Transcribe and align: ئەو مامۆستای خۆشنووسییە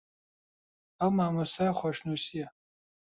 ئەو 0.99 1.09
مامۆستای 1.17 1.71
خۆشنووسییە 1.79 2.47